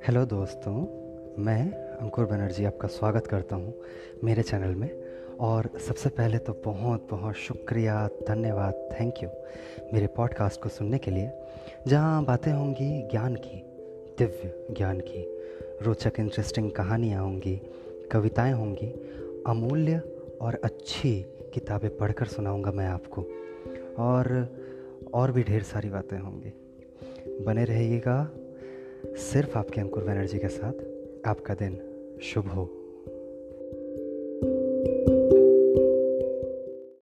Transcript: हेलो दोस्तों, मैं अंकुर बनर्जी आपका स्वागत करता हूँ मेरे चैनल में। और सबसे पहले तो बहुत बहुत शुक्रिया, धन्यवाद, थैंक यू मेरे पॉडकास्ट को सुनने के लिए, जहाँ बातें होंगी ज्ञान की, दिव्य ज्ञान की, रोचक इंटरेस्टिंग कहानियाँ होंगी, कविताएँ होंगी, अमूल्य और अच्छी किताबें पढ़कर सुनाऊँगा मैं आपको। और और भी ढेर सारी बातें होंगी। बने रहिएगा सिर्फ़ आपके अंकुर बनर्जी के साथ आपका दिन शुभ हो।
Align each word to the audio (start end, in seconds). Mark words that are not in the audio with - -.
हेलो 0.00 0.24
दोस्तों, 0.24 0.74
मैं 1.42 1.72
अंकुर 1.72 2.26
बनर्जी 2.26 2.64
आपका 2.64 2.88
स्वागत 2.88 3.26
करता 3.26 3.56
हूँ 3.56 3.74
मेरे 4.24 4.42
चैनल 4.42 4.74
में। 4.74 5.04
और 5.40 5.70
सबसे 5.88 6.08
पहले 6.08 6.38
तो 6.38 6.62
बहुत 6.64 7.08
बहुत 7.10 7.34
शुक्रिया, 7.34 8.08
धन्यवाद, 8.28 8.96
थैंक 9.00 9.14
यू 9.22 9.28
मेरे 9.94 10.06
पॉडकास्ट 10.06 10.62
को 10.62 10.68
सुनने 10.68 10.98
के 10.98 11.10
लिए, 11.10 11.30
जहाँ 11.88 12.24
बातें 12.24 12.52
होंगी 12.52 13.02
ज्ञान 13.02 13.34
की, 13.34 13.62
दिव्य 14.18 14.66
ज्ञान 14.70 15.00
की, 15.00 15.40
रोचक 15.82 16.12
इंटरेस्टिंग 16.18 16.70
कहानियाँ 16.70 17.22
होंगी, 17.22 17.60
कविताएँ 18.12 18.52
होंगी, 18.52 18.88
अमूल्य 19.46 20.02
और 20.40 20.60
अच्छी 20.64 21.26
किताबें 21.54 21.96
पढ़कर 21.96 22.26
सुनाऊँगा 22.26 22.72
मैं 22.72 22.88
आपको। 22.88 23.26
और 23.98 24.48
और 25.14 25.32
भी 25.32 25.42
ढेर 25.42 25.62
सारी 25.62 25.88
बातें 25.88 26.18
होंगी। 26.18 26.52
बने 27.44 27.64
रहिएगा 27.64 28.30
सिर्फ़ 29.20 29.58
आपके 29.58 29.80
अंकुर 29.80 30.04
बनर्जी 30.04 30.38
के 30.38 30.48
साथ 30.48 31.26
आपका 31.26 31.54
दिन 31.54 31.78
शुभ 32.22 32.46
हो। 32.46 32.79